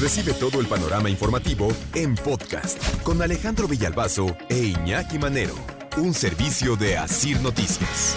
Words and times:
Recibe 0.00 0.34
todo 0.34 0.60
el 0.60 0.66
panorama 0.66 1.08
informativo 1.08 1.68
en 1.94 2.16
podcast 2.16 3.02
con 3.02 3.22
Alejandro 3.22 3.66
Villalbazo 3.66 4.36
e 4.50 4.58
Iñaki 4.58 5.18
Manero, 5.18 5.54
un 5.96 6.12
servicio 6.12 6.76
de 6.76 6.98
Asir 6.98 7.40
Noticias. 7.40 8.14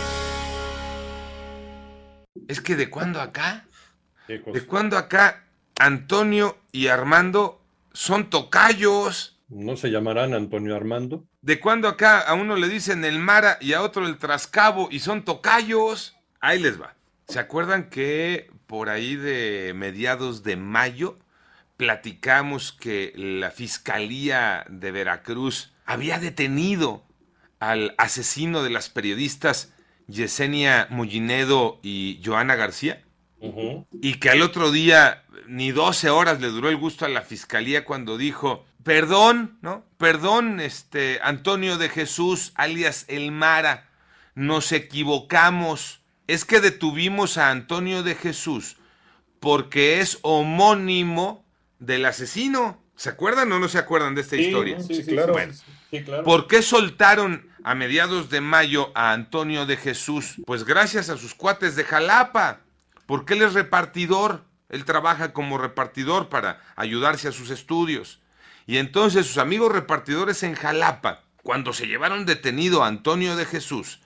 Es 2.49 2.59
que 2.59 2.75
de 2.75 2.89
cuándo 2.89 3.21
acá, 3.21 3.65
de 4.27 4.65
cuándo 4.65 4.97
acá 4.97 5.45
Antonio 5.79 6.57
y 6.73 6.87
Armando 6.87 7.61
son 7.93 8.29
tocayos. 8.29 9.39
¿No 9.47 9.77
se 9.77 9.89
llamarán 9.89 10.33
Antonio 10.33 10.75
Armando? 10.75 11.23
¿De 11.41 11.61
cuándo 11.61 11.87
acá 11.87 12.19
a 12.19 12.33
uno 12.33 12.57
le 12.57 12.67
dicen 12.67 13.05
el 13.05 13.19
Mara 13.19 13.57
y 13.61 13.71
a 13.71 13.83
otro 13.83 14.05
el 14.05 14.17
Trascabo 14.17 14.89
y 14.91 14.99
son 14.99 15.23
tocayos? 15.23 16.17
Ahí 16.41 16.59
les 16.59 16.79
va. 16.79 16.93
¿Se 17.29 17.39
acuerdan 17.39 17.89
que 17.89 18.51
por 18.67 18.89
ahí 18.89 19.15
de 19.15 19.71
mediados 19.73 20.43
de 20.43 20.57
mayo 20.57 21.17
platicamos 21.79 22.73
que 22.73 23.13
la 23.15 23.51
Fiscalía 23.51 24.65
de 24.67 24.91
Veracruz 24.91 25.71
había 25.85 26.19
detenido 26.19 27.05
al 27.61 27.95
asesino 27.97 28.63
de 28.63 28.69
las 28.69 28.89
periodistas 28.89 29.71
Yesenia 30.07 30.87
Mollinedo 30.89 31.79
y 31.81 32.19
Joana 32.21 32.55
García? 32.55 33.01
Y 33.93 34.15
que 34.15 34.29
al 34.29 34.41
otro 34.41 34.71
día 34.71 35.23
ni 35.47 35.71
12 35.71 36.09
horas 36.09 36.41
le 36.41 36.49
duró 36.49 36.67
el 36.67 36.75
gusto 36.75 37.05
a 37.05 37.09
la 37.09 37.21
fiscalía 37.21 37.85
cuando 37.85 38.17
dijo, 38.17 38.65
perdón, 38.83 39.57
¿no? 39.61 39.85
Perdón, 39.97 40.59
este, 40.59 41.21
Antonio 41.23 41.77
de 41.77 41.87
Jesús, 41.87 42.51
alias 42.55 43.05
El 43.07 43.31
Mara, 43.31 43.89
nos 44.35 44.73
equivocamos. 44.73 46.01
Es 46.27 46.43
que 46.43 46.59
detuvimos 46.59 47.37
a 47.37 47.51
Antonio 47.51 48.03
de 48.03 48.15
Jesús 48.15 48.75
porque 49.39 50.01
es 50.01 50.19
homónimo 50.23 51.45
del 51.79 52.05
asesino. 52.05 52.81
¿Se 52.95 53.09
acuerdan 53.09 53.51
o 53.51 53.59
no 53.59 53.69
se 53.69 53.77
acuerdan 53.77 54.13
de 54.13 54.21
esta 54.21 54.35
historia? 54.35 54.81
Sí, 54.81 55.03
claro. 55.03 55.33
¿Por 56.23 56.47
qué 56.47 56.61
soltaron 56.61 57.49
a 57.63 57.73
mediados 57.73 58.29
de 58.29 58.41
mayo 58.41 58.91
a 58.93 59.13
Antonio 59.13 59.65
de 59.65 59.77
Jesús? 59.77 60.35
Pues 60.45 60.65
gracias 60.65 61.09
a 61.09 61.17
sus 61.17 61.33
cuates 61.33 61.75
de 61.75 61.85
Jalapa, 61.85 62.59
porque 63.05 63.33
él 63.33 63.41
es 63.41 63.53
repartidor. 63.53 64.43
Él 64.67 64.85
trabaja 64.85 65.33
como 65.33 65.57
repartidor 65.57 66.29
para 66.29 66.61
ayudarse 66.75 67.29
a 67.29 67.31
sus 67.31 67.49
estudios. 67.49 68.19
Y 68.67 68.77
entonces 68.77 69.25
sus 69.25 69.39
amigos 69.39 69.71
repartidores 69.71 70.43
en 70.43 70.53
Jalapa, 70.53 71.23
cuando 71.41 71.73
se 71.73 71.87
llevaron 71.87 72.27
detenido 72.27 72.83
a 72.83 72.87
Antonio 72.87 73.35
de 73.35 73.45
Jesús, 73.45 73.99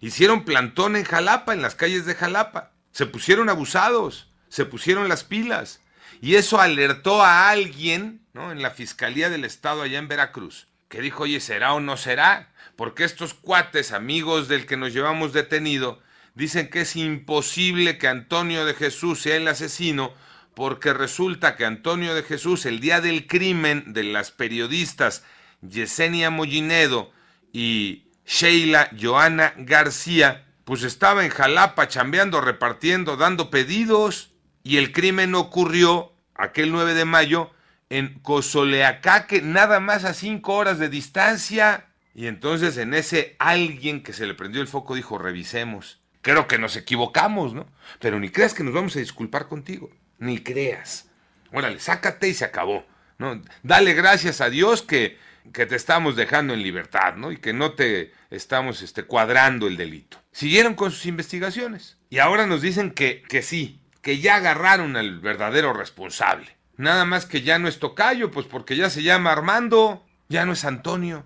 hicieron 0.00 0.44
plantón 0.44 0.96
en 0.96 1.04
Jalapa, 1.04 1.52
en 1.52 1.62
las 1.62 1.76
calles 1.76 2.06
de 2.06 2.16
Jalapa. 2.16 2.72
Se 2.90 3.06
pusieron 3.06 3.48
abusados, 3.50 4.32
se 4.48 4.64
pusieron 4.64 5.08
las 5.08 5.22
pilas. 5.22 5.80
Y 6.20 6.36
eso 6.36 6.60
alertó 6.60 7.22
a 7.22 7.50
alguien, 7.50 8.26
¿no? 8.32 8.52
En 8.52 8.62
la 8.62 8.70
Fiscalía 8.70 9.30
del 9.30 9.44
Estado 9.44 9.82
allá 9.82 9.98
en 9.98 10.08
Veracruz, 10.08 10.68
que 10.88 11.00
dijo, 11.00 11.24
oye, 11.24 11.40
¿será 11.40 11.74
o 11.74 11.80
no 11.80 11.96
será? 11.96 12.52
Porque 12.76 13.04
estos 13.04 13.34
cuates, 13.34 13.92
amigos 13.92 14.48
del 14.48 14.66
que 14.66 14.76
nos 14.76 14.92
llevamos 14.92 15.32
detenido, 15.32 16.00
dicen 16.34 16.68
que 16.68 16.82
es 16.82 16.96
imposible 16.96 17.98
que 17.98 18.08
Antonio 18.08 18.64
de 18.64 18.74
Jesús 18.74 19.22
sea 19.22 19.36
el 19.36 19.48
asesino 19.48 20.12
porque 20.54 20.92
resulta 20.92 21.56
que 21.56 21.64
Antonio 21.64 22.14
de 22.14 22.22
Jesús, 22.22 22.64
el 22.66 22.80
día 22.80 23.00
del 23.00 23.26
crimen 23.26 23.92
de 23.92 24.04
las 24.04 24.30
periodistas 24.30 25.24
Yesenia 25.62 26.30
Mollinedo 26.30 27.10
y 27.52 28.04
Sheila 28.24 28.90
Joana 29.00 29.54
García, 29.58 30.46
pues 30.64 30.82
estaba 30.82 31.24
en 31.24 31.30
Jalapa 31.30 31.88
chambeando, 31.88 32.40
repartiendo, 32.40 33.16
dando 33.16 33.50
pedidos, 33.50 34.30
y 34.64 34.78
el 34.78 34.90
crimen 34.90 35.36
ocurrió 35.36 36.12
aquel 36.34 36.72
9 36.72 36.94
de 36.94 37.04
mayo 37.04 37.52
en 37.90 38.18
Cozoleacaque, 38.20 39.42
nada 39.42 39.78
más 39.78 40.04
a 40.04 40.14
cinco 40.14 40.54
horas 40.54 40.80
de 40.80 40.88
distancia. 40.88 41.86
Y 42.14 42.26
entonces 42.26 42.76
en 42.78 42.94
ese 42.94 43.36
alguien 43.38 44.02
que 44.02 44.12
se 44.12 44.26
le 44.26 44.34
prendió 44.34 44.60
el 44.60 44.68
foco 44.68 44.96
dijo, 44.96 45.18
revisemos. 45.18 46.00
Creo 46.22 46.48
que 46.48 46.58
nos 46.58 46.76
equivocamos, 46.76 47.54
¿no? 47.54 47.66
Pero 48.00 48.18
ni 48.18 48.30
creas 48.30 48.54
que 48.54 48.64
nos 48.64 48.74
vamos 48.74 48.96
a 48.96 49.00
disculpar 49.00 49.46
contigo 49.46 49.90
ni 50.18 50.38
creas. 50.38 51.08
Órale, 51.52 51.78
sácate 51.78 52.28
y 52.28 52.34
se 52.34 52.44
acabó. 52.44 52.84
¿no? 53.18 53.40
Dale 53.62 53.94
gracias 53.94 54.40
a 54.40 54.50
Dios 54.50 54.82
que, 54.82 55.18
que 55.52 55.66
te 55.66 55.76
estamos 55.76 56.16
dejando 56.16 56.54
en 56.54 56.62
libertad, 56.62 57.14
¿no? 57.16 57.30
Y 57.30 57.36
que 57.36 57.52
no 57.52 57.72
te 57.72 58.12
estamos 58.30 58.82
este, 58.82 59.04
cuadrando 59.04 59.66
el 59.66 59.76
delito. 59.76 60.18
Siguieron 60.32 60.74
con 60.74 60.90
sus 60.90 61.06
investigaciones. 61.06 61.96
Y 62.10 62.18
ahora 62.18 62.46
nos 62.46 62.62
dicen 62.62 62.90
que, 62.90 63.22
que 63.22 63.42
sí, 63.42 63.80
que 64.04 64.18
ya 64.18 64.36
agarraron 64.36 64.96
al 64.96 65.18
verdadero 65.18 65.72
responsable. 65.72 66.54
Nada 66.76 67.06
más 67.06 67.24
que 67.24 67.40
ya 67.40 67.58
no 67.58 67.68
es 67.68 67.78
Tocayo, 67.78 68.30
pues 68.30 68.46
porque 68.46 68.76
ya 68.76 68.90
se 68.90 69.02
llama 69.02 69.32
Armando, 69.32 70.04
ya 70.28 70.44
no 70.44 70.52
es 70.52 70.66
Antonio. 70.66 71.24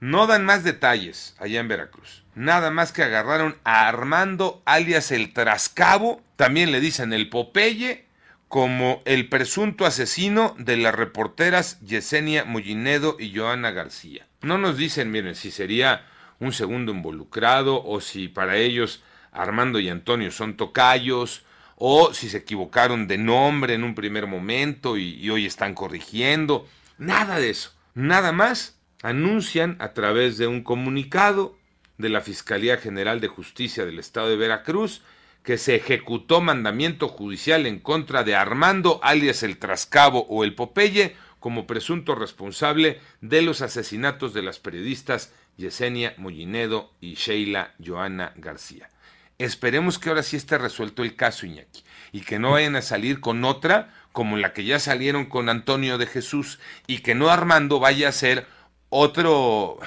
No 0.00 0.26
dan 0.26 0.44
más 0.44 0.64
detalles 0.64 1.36
allá 1.38 1.60
en 1.60 1.68
Veracruz. 1.68 2.24
Nada 2.34 2.72
más 2.72 2.90
que 2.90 3.04
agarraron 3.04 3.56
a 3.62 3.86
Armando 3.86 4.60
alias 4.64 5.12
el 5.12 5.32
Trascabo, 5.32 6.20
también 6.34 6.72
le 6.72 6.80
dicen 6.80 7.12
el 7.12 7.30
Popeye, 7.30 8.06
como 8.48 9.02
el 9.04 9.28
presunto 9.28 9.86
asesino 9.86 10.56
de 10.58 10.76
las 10.78 10.96
reporteras 10.96 11.80
Yesenia 11.80 12.44
Mollinedo 12.44 13.16
y 13.20 13.36
Joana 13.36 13.70
García. 13.70 14.26
No 14.42 14.58
nos 14.58 14.76
dicen, 14.76 15.12
miren, 15.12 15.36
si 15.36 15.52
sería 15.52 16.04
un 16.40 16.52
segundo 16.52 16.90
involucrado 16.90 17.84
o 17.84 18.00
si 18.00 18.26
para 18.26 18.56
ellos 18.56 19.04
Armando 19.30 19.78
y 19.78 19.88
Antonio 19.88 20.32
son 20.32 20.56
tocayos 20.56 21.45
o 21.76 22.12
si 22.14 22.28
se 22.28 22.38
equivocaron 22.38 23.06
de 23.06 23.18
nombre 23.18 23.74
en 23.74 23.84
un 23.84 23.94
primer 23.94 24.26
momento 24.26 24.96
y, 24.96 25.28
hoy 25.30 25.46
están 25.46 25.74
corrigiendo. 25.74 26.66
Nada 26.98 27.38
de 27.38 27.50
eso. 27.50 27.72
Nada 27.94 28.32
más 28.32 28.78
anuncian 29.02 29.76
a 29.78 29.92
través 29.92 30.38
de 30.38 30.46
un 30.46 30.62
comunicado 30.62 31.56
de 31.98 32.08
la 32.08 32.22
Fiscalía 32.22 32.78
General 32.78 33.20
de 33.20 33.28
Justicia 33.28 33.84
del 33.84 33.98
Estado 33.98 34.30
de 34.30 34.36
Veracruz 34.36 35.02
que 35.42 35.58
se 35.58 35.76
ejecutó 35.76 36.40
mandamiento 36.40 37.08
judicial 37.08 37.66
en 37.66 37.78
contra 37.78 38.24
de 38.24 38.34
Armando 38.34 38.98
alias 39.02 39.42
el 39.42 39.58
Trascabo 39.58 40.26
o 40.28 40.44
el 40.44 40.54
Popeye 40.54 41.14
como 41.38 41.66
presunto 41.66 42.14
responsable 42.14 43.00
de 43.20 43.42
los 43.42 43.62
asesinatos 43.62 44.34
de 44.34 44.42
las 44.42 44.58
periodistas 44.58 45.32
Yesenia 45.56 46.14
Mollinedo 46.16 46.90
y 47.00 47.14
Sheila 47.14 47.74
Joana 47.84 48.32
García. 48.36 48.90
Esperemos 49.38 49.98
que 49.98 50.08
ahora 50.08 50.22
sí 50.22 50.36
esté 50.36 50.58
resuelto 50.58 51.02
el 51.02 51.14
caso, 51.14 51.46
Iñaki, 51.46 51.84
y 52.12 52.20
que 52.22 52.38
no 52.38 52.52
vayan 52.52 52.76
a 52.76 52.82
salir 52.82 53.20
con 53.20 53.44
otra 53.44 53.92
como 54.12 54.38
la 54.38 54.54
que 54.54 54.64
ya 54.64 54.78
salieron 54.78 55.26
con 55.26 55.50
Antonio 55.50 55.98
de 55.98 56.06
Jesús, 56.06 56.58
y 56.86 57.00
que 57.00 57.14
no 57.14 57.28
Armando 57.28 57.80
vaya 57.80 58.08
a 58.08 58.12
ser 58.12 58.46
otro 58.88 59.78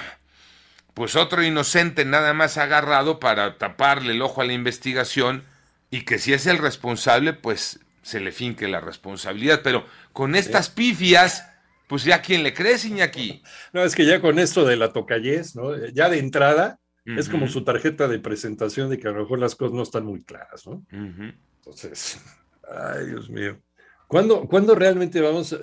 pues 0.94 1.16
otro 1.16 1.42
inocente 1.42 2.04
nada 2.04 2.34
más 2.34 2.58
agarrado 2.58 3.20
para 3.20 3.58
taparle 3.58 4.12
el 4.12 4.22
ojo 4.22 4.40
a 4.40 4.44
la 4.44 4.52
investigación 4.52 5.44
y 5.90 6.02
que 6.04 6.18
si 6.18 6.32
es 6.32 6.46
el 6.46 6.58
responsable, 6.58 7.32
pues 7.32 7.80
se 8.02 8.20
le 8.20 8.32
finque 8.32 8.68
la 8.68 8.80
responsabilidad. 8.80 9.60
Pero 9.64 9.84
con 10.12 10.34
estas 10.34 10.68
pifias, 10.68 11.48
pues 11.88 12.04
ya 12.04 12.22
quién 12.22 12.42
le 12.42 12.54
cree, 12.54 12.76
Iñaki. 12.84 13.42
No, 13.72 13.82
es 13.82 13.94
que 13.94 14.06
ya 14.06 14.20
con 14.20 14.38
esto 14.38 14.64
de 14.64 14.76
la 14.76 14.92
tocallez, 14.92 15.56
¿no? 15.56 15.74
Ya 15.88 16.08
de 16.08 16.18
entrada, 16.18 16.78
es 17.18 17.28
como 17.28 17.48
su 17.48 17.64
tarjeta 17.64 18.08
de 18.08 18.18
presentación 18.18 18.90
de 18.90 18.98
que 18.98 19.08
a 19.08 19.12
lo 19.12 19.20
mejor 19.20 19.38
las 19.38 19.54
cosas 19.54 19.74
no 19.74 19.82
están 19.82 20.04
muy 20.04 20.22
claras, 20.22 20.66
¿no? 20.66 20.84
Entonces, 20.90 22.20
ay, 22.68 23.06
Dios 23.06 23.30
mío. 23.30 23.60
¿Cuándo, 24.08 24.48
¿Cuándo, 24.48 24.74
realmente 24.74 25.20
vamos, 25.20 25.56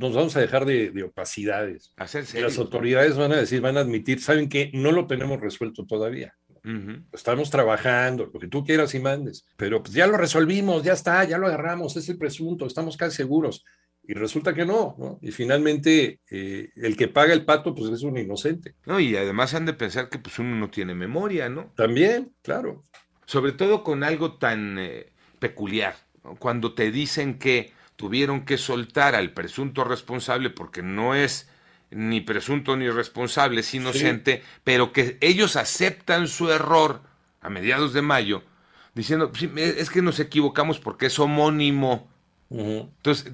nos 0.00 0.14
vamos 0.14 0.36
a 0.36 0.40
dejar 0.40 0.64
de, 0.64 1.04
opacidades? 1.04 1.92
Hacerse. 1.96 2.40
Las 2.40 2.58
autoridades 2.58 3.16
van 3.16 3.30
a 3.32 3.36
decir, 3.36 3.60
van 3.60 3.76
a 3.76 3.80
admitir, 3.80 4.20
¿saben 4.20 4.48
que 4.48 4.72
No 4.74 4.90
lo 4.90 5.06
tenemos 5.06 5.40
resuelto 5.40 5.86
todavía. 5.86 6.34
Estamos 7.12 7.50
trabajando, 7.50 8.30
lo 8.32 8.38
que 8.38 8.46
tú 8.46 8.64
quieras 8.64 8.94
y 8.94 9.00
mandes, 9.00 9.46
pero 9.56 9.82
pues 9.82 9.94
ya 9.94 10.06
lo 10.06 10.16
resolvimos, 10.16 10.84
ya 10.84 10.92
está, 10.92 11.24
ya 11.24 11.36
lo 11.36 11.48
agarramos, 11.48 11.96
es 11.96 12.08
el 12.08 12.18
presunto, 12.18 12.66
estamos 12.66 12.96
casi 12.96 13.16
seguros. 13.16 13.64
Y 14.04 14.14
resulta 14.14 14.52
que 14.52 14.64
no, 14.64 14.96
¿no? 14.98 15.18
Y 15.22 15.30
finalmente 15.30 16.20
eh, 16.30 16.70
el 16.76 16.96
que 16.96 17.08
paga 17.08 17.32
el 17.32 17.44
pato, 17.44 17.74
pues 17.74 17.92
es 17.92 18.02
un 18.02 18.18
inocente. 18.18 18.74
No, 18.84 18.98
y 18.98 19.16
además 19.16 19.54
han 19.54 19.64
de 19.64 19.74
pensar 19.74 20.08
que 20.08 20.18
pues 20.18 20.38
uno 20.38 20.56
no 20.56 20.70
tiene 20.70 20.94
memoria, 20.94 21.48
¿no? 21.48 21.72
También, 21.76 22.32
claro. 22.42 22.82
Sobre 23.26 23.52
todo 23.52 23.84
con 23.84 24.02
algo 24.02 24.34
tan 24.38 24.78
eh, 24.78 25.12
peculiar, 25.38 25.94
cuando 26.38 26.74
te 26.74 26.90
dicen 26.90 27.38
que 27.38 27.72
tuvieron 27.96 28.44
que 28.44 28.58
soltar 28.58 29.14
al 29.14 29.32
presunto 29.32 29.84
responsable 29.84 30.50
porque 30.50 30.82
no 30.82 31.14
es 31.14 31.48
ni 31.90 32.20
presunto 32.20 32.76
ni 32.76 32.88
responsable, 32.90 33.60
es 33.60 33.74
inocente, 33.74 34.42
pero 34.64 34.92
que 34.92 35.18
ellos 35.20 35.56
aceptan 35.56 36.26
su 36.26 36.50
error 36.50 37.02
a 37.40 37.50
mediados 37.50 37.92
de 37.92 38.02
mayo, 38.02 38.42
diciendo, 38.94 39.30
es 39.56 39.90
que 39.90 40.02
nos 40.02 40.18
equivocamos 40.18 40.80
porque 40.80 41.06
es 41.06 41.18
homónimo. 41.18 42.11
Entonces, 42.52 43.32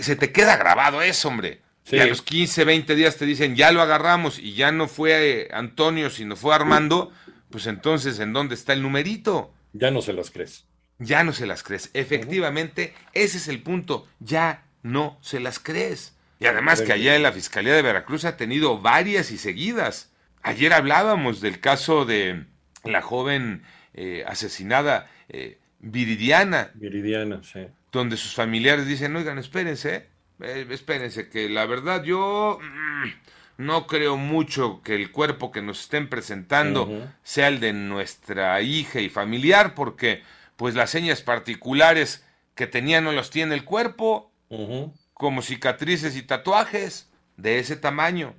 se 0.00 0.16
te 0.16 0.32
queda 0.32 0.56
grabado 0.56 1.02
eso, 1.02 1.28
hombre. 1.28 1.60
Y 1.90 1.98
a 1.98 2.06
los 2.06 2.22
15, 2.22 2.64
20 2.64 2.94
días 2.94 3.16
te 3.16 3.26
dicen, 3.26 3.56
ya 3.56 3.72
lo 3.72 3.82
agarramos 3.82 4.38
y 4.38 4.54
ya 4.54 4.70
no 4.72 4.88
fue 4.88 5.48
Antonio, 5.52 6.10
sino 6.10 6.36
fue 6.36 6.54
Armando, 6.54 7.12
pues 7.50 7.66
entonces, 7.66 8.18
¿en 8.20 8.32
dónde 8.32 8.54
está 8.54 8.72
el 8.72 8.82
numerito? 8.82 9.52
Ya 9.72 9.90
no 9.90 10.00
se 10.00 10.12
las 10.12 10.30
crees. 10.30 10.64
Ya 10.98 11.24
no 11.24 11.32
se 11.32 11.46
las 11.46 11.62
crees. 11.62 11.90
Efectivamente, 11.92 12.94
ese 13.12 13.38
es 13.38 13.48
el 13.48 13.62
punto. 13.62 14.06
Ya 14.20 14.64
no 14.82 15.18
se 15.20 15.40
las 15.40 15.58
crees. 15.58 16.14
Y 16.38 16.46
además 16.46 16.82
que 16.82 16.92
allá 16.92 17.14
en 17.14 17.22
la 17.22 17.32
Fiscalía 17.32 17.74
de 17.74 17.82
Veracruz 17.82 18.24
ha 18.24 18.36
tenido 18.36 18.80
varias 18.80 19.30
y 19.30 19.38
seguidas. 19.38 20.10
Ayer 20.42 20.72
hablábamos 20.72 21.40
del 21.40 21.60
caso 21.60 22.04
de 22.04 22.46
la 22.84 23.02
joven 23.02 23.62
eh, 23.94 24.24
asesinada 24.26 25.10
eh, 25.28 25.58
Viridiana. 25.82 26.70
Viridiana, 26.74 27.42
sí. 27.42 27.66
Donde 27.90 28.16
sus 28.16 28.34
familiares 28.34 28.86
dicen, 28.86 29.14
oigan, 29.14 29.38
espérense, 29.38 30.08
eh, 30.40 30.66
espérense, 30.70 31.28
que 31.28 31.48
la 31.48 31.66
verdad 31.66 32.02
yo 32.04 32.58
mm, 32.62 33.10
no 33.58 33.86
creo 33.86 34.16
mucho 34.16 34.80
que 34.82 34.94
el 34.94 35.10
cuerpo 35.10 35.50
que 35.52 35.60
nos 35.60 35.80
estén 35.82 36.08
presentando 36.08 37.10
sea 37.22 37.48
el 37.48 37.60
de 37.60 37.72
nuestra 37.72 38.60
hija 38.62 39.00
y 39.00 39.08
familiar, 39.08 39.74
porque 39.74 40.22
pues 40.56 40.74
las 40.74 40.90
señas 40.90 41.22
particulares 41.22 42.24
que 42.54 42.66
tenía 42.66 43.00
no 43.00 43.12
los 43.12 43.30
tiene 43.30 43.54
el 43.54 43.64
cuerpo, 43.64 44.30
como 45.14 45.42
cicatrices 45.42 46.16
y 46.16 46.22
tatuajes 46.22 47.10
de 47.36 47.58
ese 47.58 47.76
tamaño. 47.76 48.34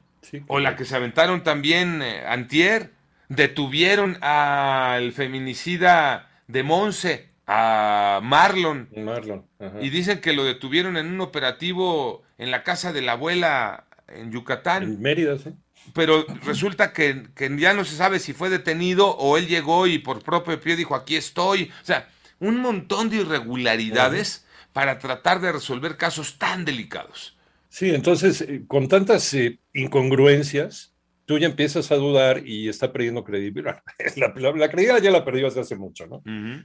o 0.47 0.59
la 0.59 0.75
que 0.75 0.85
se 0.85 0.95
aventaron 0.95 1.43
también 1.43 2.01
eh, 2.01 2.23
antier, 2.25 2.91
detuvieron 3.27 4.17
al 4.21 5.11
feminicida 5.11 6.29
de 6.47 6.63
Monse, 6.63 7.32
a 7.47 8.19
Marlon. 8.23 8.89
Marlon. 8.95 9.45
Y 9.81 9.89
dicen 9.89 10.21
que 10.21 10.33
lo 10.33 10.43
detuvieron 10.43 10.97
en 10.97 11.07
un 11.07 11.21
operativo 11.21 12.23
en 12.37 12.51
la 12.51 12.63
casa 12.63 12.93
de 12.93 13.01
la 13.01 13.13
abuela 13.13 13.85
en 14.07 14.31
Yucatán. 14.31 14.83
En 14.83 15.01
Mérida, 15.01 15.37
sí. 15.37 15.51
Pero 15.93 16.25
resulta 16.45 16.93
que, 16.93 17.27
que, 17.35 17.53
ya 17.57 17.73
no 17.73 17.83
se 17.83 17.95
sabe 17.95 18.19
si 18.19 18.31
fue 18.33 18.49
detenido 18.49 19.09
o 19.17 19.37
él 19.37 19.47
llegó 19.47 19.85
y 19.85 19.99
por 19.99 20.23
propio 20.23 20.59
pie 20.59 20.77
dijo 20.77 20.95
aquí 20.95 21.15
estoy. 21.17 21.71
O 21.81 21.85
sea, 21.85 22.07
un 22.39 22.59
montón 22.59 23.09
de 23.09 23.17
irregularidades 23.17 24.45
para 24.71 24.97
tratar 24.99 25.41
de 25.41 25.51
resolver 25.51 25.97
casos 25.97 26.37
tan 26.37 26.65
delicados. 26.65 27.37
Sí, 27.69 27.89
entonces, 27.89 28.41
eh, 28.41 28.63
con 28.67 28.87
tantas 28.87 29.33
eh, 29.33 29.59
incongruencias, 29.73 30.92
tú 31.25 31.37
ya 31.37 31.47
empiezas 31.47 31.91
a 31.91 31.95
dudar 31.95 32.45
y 32.45 32.67
está 32.69 32.91
perdiendo 32.91 33.23
credibilidad. 33.23 33.81
La, 34.15 34.27
la, 34.27 34.69
credibilidad 34.69 35.01
ya 35.01 35.11
la 35.11 35.25
perdió 35.25 35.45
desde 35.45 35.61
hace 35.61 35.75
mucho, 35.75 36.05
¿no? 36.07 36.23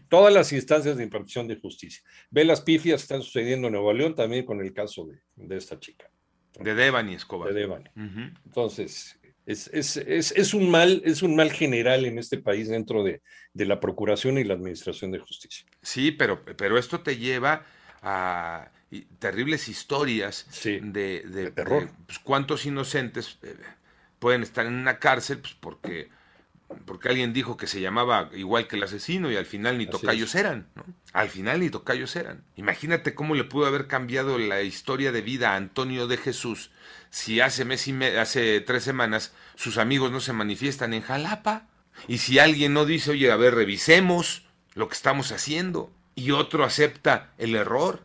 Todas 0.08 0.32
las 0.32 0.52
instancias 0.52 0.96
de 0.96 1.04
impartición 1.04 1.46
de 1.48 1.56
justicia. 1.56 2.02
Ve 2.30 2.44
las 2.44 2.60
pifias 2.60 3.00
que 3.00 3.04
están 3.04 3.22
sucediendo 3.22 3.68
en 3.68 3.72
Nuevo 3.74 3.92
León 3.92 4.14
también 4.14 4.44
con 4.44 4.60
el 4.60 4.72
caso 4.72 5.06
de, 5.06 5.18
de 5.36 5.56
esta 5.56 5.78
chica. 5.78 6.10
De 6.58 6.74
Devani 6.74 7.14
Escobar. 7.14 7.52
De 7.52 7.60
Devani. 7.60 7.84
Entonces, 8.44 9.18
es, 9.46 9.68
es, 9.72 9.96
es, 9.96 10.32
es, 10.32 10.54
un 10.54 10.70
mal, 10.70 11.00
es 11.04 11.22
un 11.22 11.36
mal 11.36 11.50
general 11.52 12.04
en 12.04 12.18
este 12.18 12.38
país 12.38 12.68
dentro 12.68 13.02
de, 13.02 13.22
de, 13.54 13.64
la 13.64 13.80
Procuración 13.80 14.38
y 14.38 14.44
la 14.44 14.54
Administración 14.54 15.10
de 15.10 15.20
Justicia. 15.20 15.66
Sí, 15.80 16.10
pero, 16.12 16.44
pero 16.44 16.76
esto 16.76 17.00
te 17.00 17.16
lleva 17.16 17.64
a 18.02 18.70
terribles 19.18 19.68
historias 19.68 20.46
de, 20.64 21.22
de, 21.22 21.50
terror. 21.50 21.90
Pues, 22.06 22.18
cuántos 22.18 22.66
inocentes 22.66 23.38
eh, 23.42 23.54
pueden 24.18 24.42
estar 24.42 24.66
en 24.66 24.74
una 24.74 24.98
cárcel 24.98 25.38
pues, 25.38 25.54
porque 25.54 26.10
porque 26.84 27.08
alguien 27.08 27.32
dijo 27.32 27.56
que 27.56 27.66
se 27.66 27.80
llamaba 27.80 28.28
igual 28.34 28.68
que 28.68 28.76
el 28.76 28.82
asesino 28.82 29.32
y 29.32 29.36
al 29.36 29.46
final 29.46 29.78
ni 29.78 29.86
tocayos 29.86 30.34
eran, 30.34 30.68
¿no? 30.74 30.84
Al 31.14 31.30
final 31.30 31.60
ni 31.60 31.70
tocayos 31.70 32.14
eran. 32.14 32.44
Imagínate 32.56 33.14
cómo 33.14 33.34
le 33.34 33.44
pudo 33.44 33.66
haber 33.66 33.86
cambiado 33.86 34.38
la 34.38 34.60
historia 34.60 35.10
de 35.10 35.22
vida 35.22 35.52
a 35.52 35.56
Antonio 35.56 36.06
de 36.06 36.18
Jesús 36.18 36.70
si 37.08 37.40
hace 37.40 37.64
mes 37.64 37.88
y 37.88 38.04
hace 38.04 38.60
tres 38.60 38.84
semanas 38.84 39.32
sus 39.54 39.78
amigos 39.78 40.12
no 40.12 40.20
se 40.20 40.34
manifiestan 40.34 40.92
en 40.92 41.00
Jalapa 41.02 41.68
y 42.06 42.18
si 42.18 42.38
alguien 42.38 42.74
no 42.74 42.84
dice, 42.84 43.12
oye, 43.12 43.32
a 43.32 43.36
ver, 43.36 43.54
revisemos 43.54 44.46
lo 44.74 44.88
que 44.88 44.94
estamos 44.94 45.32
haciendo 45.32 45.90
y 46.14 46.30
otro 46.30 46.64
acepta 46.64 47.32
el 47.38 47.54
error. 47.56 48.04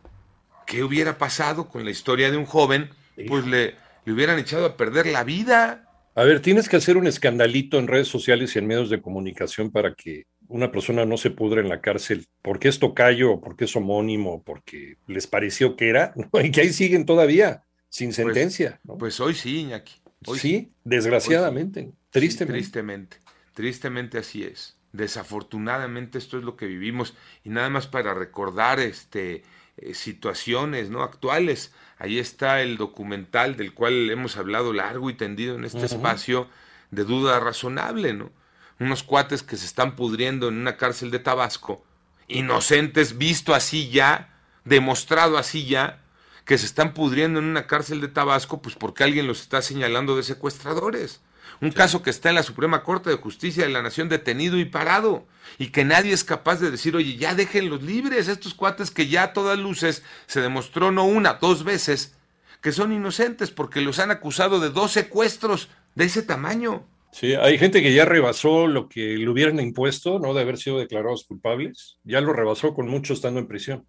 ¿Qué 0.66 0.82
hubiera 0.82 1.18
pasado 1.18 1.68
con 1.68 1.84
la 1.84 1.90
historia 1.90 2.30
de 2.30 2.38
un 2.38 2.46
joven? 2.46 2.90
Pues 3.28 3.46
le, 3.46 3.76
le 4.04 4.12
hubieran 4.12 4.38
echado 4.38 4.66
a 4.66 4.76
perder 4.76 5.06
la 5.06 5.22
vida. 5.22 5.90
A 6.16 6.22
ver, 6.22 6.40
tienes 6.40 6.68
que 6.68 6.76
hacer 6.76 6.96
un 6.96 7.08
escandalito 7.08 7.78
en 7.78 7.88
redes 7.88 8.06
sociales 8.06 8.54
y 8.54 8.60
en 8.60 8.68
medios 8.68 8.88
de 8.88 9.02
comunicación 9.02 9.72
para 9.72 9.94
que 9.94 10.26
una 10.46 10.70
persona 10.70 11.04
no 11.04 11.16
se 11.16 11.30
pudre 11.30 11.60
en 11.60 11.68
la 11.68 11.80
cárcel 11.80 12.26
porque 12.40 12.68
es 12.68 12.78
tocayo, 12.78 13.32
o 13.32 13.40
porque 13.40 13.64
es 13.64 13.74
homónimo, 13.74 14.42
porque 14.44 14.98
les 15.08 15.26
pareció 15.26 15.74
que 15.76 15.88
era, 15.88 16.14
y 16.44 16.50
que 16.52 16.60
ahí 16.60 16.72
siguen 16.72 17.04
todavía, 17.04 17.64
sin 17.88 18.08
pues, 18.08 18.16
sentencia. 18.16 18.80
Pues, 18.98 19.18
hoy 19.18 19.34
sí, 19.34 19.62
Iñaki. 19.62 19.94
Hoy 20.26 20.38
sí, 20.38 20.72
desgraciadamente, 20.84 21.92
tristemente. 22.10 22.60
tristemente, 22.60 23.16
tristemente 23.52 24.18
así 24.18 24.44
es. 24.44 24.78
Desafortunadamente 24.92 26.18
esto 26.18 26.38
es 26.38 26.44
lo 26.44 26.56
que 26.56 26.66
vivimos 26.66 27.14
y 27.42 27.50
nada 27.50 27.68
más 27.68 27.88
para 27.88 28.14
recordar 28.14 28.78
este 28.78 29.42
eh, 29.76 29.94
situaciones 29.94 30.90
no 30.90 31.02
actuales. 31.02 31.72
Ahí 31.98 32.18
está 32.18 32.62
el 32.62 32.76
documental 32.76 33.56
del 33.56 33.74
cual 33.74 34.10
hemos 34.10 34.36
hablado 34.36 34.72
largo 34.72 35.10
y 35.10 35.14
tendido 35.14 35.56
en 35.56 35.64
este 35.64 35.86
espacio 35.86 36.48
de 36.90 37.04
duda 37.04 37.40
razonable, 37.40 38.12
¿no? 38.12 38.30
Unos 38.78 39.02
cuates 39.02 39.42
que 39.42 39.56
se 39.56 39.66
están 39.66 39.96
pudriendo 39.96 40.48
en 40.48 40.58
una 40.58 40.76
cárcel 40.76 41.10
de 41.10 41.18
Tabasco, 41.18 41.84
inocentes, 42.28 43.18
visto 43.18 43.54
así 43.54 43.90
ya, 43.90 44.38
demostrado 44.64 45.38
así 45.38 45.66
ya, 45.66 46.02
que 46.44 46.58
se 46.58 46.66
están 46.66 46.92
pudriendo 46.94 47.38
en 47.38 47.46
una 47.46 47.66
cárcel 47.66 48.00
de 48.00 48.08
Tabasco, 48.08 48.60
pues 48.60 48.74
porque 48.74 49.04
alguien 49.04 49.26
los 49.26 49.40
está 49.40 49.62
señalando 49.62 50.16
de 50.16 50.22
secuestradores. 50.22 51.20
Un 51.60 51.70
caso 51.70 52.02
que 52.02 52.10
está 52.10 52.28
en 52.28 52.34
la 52.34 52.42
Suprema 52.42 52.82
Corte 52.82 53.10
de 53.10 53.16
Justicia 53.16 53.64
de 53.64 53.70
la 53.70 53.82
Nación 53.82 54.08
detenido 54.08 54.58
y 54.58 54.64
parado. 54.64 55.26
Y 55.58 55.68
que 55.68 55.84
nadie 55.84 56.12
es 56.12 56.24
capaz 56.24 56.56
de 56.56 56.70
decir, 56.70 56.96
oye, 56.96 57.16
ya 57.16 57.34
déjenlos 57.34 57.82
libres, 57.82 58.28
estos 58.28 58.54
cuates 58.54 58.90
que 58.90 59.08
ya 59.08 59.24
a 59.24 59.32
todas 59.32 59.58
luces 59.58 60.02
se 60.26 60.40
demostró 60.40 60.90
no 60.90 61.04
una, 61.04 61.34
dos 61.34 61.64
veces, 61.64 62.16
que 62.60 62.72
son 62.72 62.92
inocentes 62.92 63.50
porque 63.50 63.80
los 63.80 63.98
han 63.98 64.10
acusado 64.10 64.60
de 64.60 64.70
dos 64.70 64.92
secuestros 64.92 65.68
de 65.94 66.04
ese 66.04 66.22
tamaño. 66.22 66.86
Sí, 67.12 67.34
hay 67.34 67.58
gente 67.58 67.80
que 67.80 67.94
ya 67.94 68.04
rebasó 68.04 68.66
lo 68.66 68.88
que 68.88 69.16
le 69.16 69.28
hubieran 69.28 69.60
impuesto, 69.60 70.18
¿no? 70.18 70.34
De 70.34 70.40
haber 70.40 70.58
sido 70.58 70.80
declarados 70.80 71.24
culpables. 71.24 71.98
Ya 72.02 72.20
lo 72.20 72.32
rebasó 72.32 72.74
con 72.74 72.88
muchos 72.88 73.18
estando 73.18 73.38
en 73.38 73.46
prisión. 73.46 73.86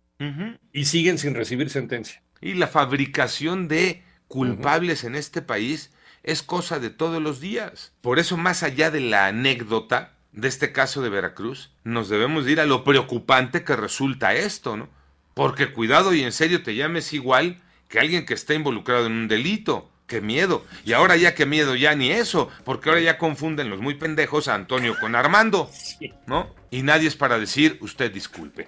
Y 0.71 0.85
siguen 0.85 1.17
sin 1.17 1.33
recibir 1.33 1.71
sentencia. 1.71 2.21
Y 2.39 2.53
la 2.53 2.67
fabricación 2.67 3.67
de 3.67 4.03
culpables 4.27 5.03
en 5.03 5.15
este 5.15 5.41
país 5.41 5.91
es 6.25 6.41
cosa 6.41 6.79
de 6.79 6.89
todos 6.89 7.21
los 7.21 7.39
días. 7.39 7.93
Por 8.01 8.19
eso, 8.19 8.35
más 8.35 8.63
allá 8.63 8.91
de 8.91 8.99
la 8.99 9.27
anécdota 9.27 10.13
de 10.31 10.47
este 10.47 10.71
caso 10.71 11.01
de 11.01 11.09
Veracruz, 11.09 11.71
nos 11.83 12.09
debemos 12.09 12.47
ir 12.47 12.59
a 12.59 12.65
lo 12.65 12.83
preocupante 12.83 13.63
que 13.63 13.75
resulta 13.75 14.33
esto, 14.33 14.75
¿no? 14.75 14.89
Porque 15.35 15.71
cuidado 15.71 16.13
y 16.13 16.23
en 16.23 16.31
serio 16.31 16.63
te 16.63 16.75
llames 16.75 17.13
igual 17.13 17.61
que 17.87 17.99
alguien 17.99 18.25
que 18.25 18.33
está 18.33 18.55
involucrado 18.55 19.05
en 19.05 19.13
un 19.13 19.27
delito. 19.27 19.89
¡Qué 20.07 20.21
miedo! 20.21 20.65
Y 20.83 20.93
ahora 20.93 21.15
ya 21.15 21.33
qué 21.33 21.45
miedo, 21.45 21.75
ya 21.75 21.95
ni 21.95 22.11
eso, 22.11 22.49
porque 22.63 22.89
ahora 22.89 23.01
ya 23.01 23.17
confunden 23.17 23.69
los 23.69 23.81
muy 23.81 23.95
pendejos 23.95 24.47
a 24.47 24.55
Antonio 24.55 24.95
con 24.99 25.15
Armando, 25.15 25.69
¿no? 26.27 26.53
Y 26.69 26.83
nadie 26.83 27.07
es 27.07 27.15
para 27.15 27.39
decir, 27.39 27.77
usted 27.81 28.11
disculpe. 28.11 28.67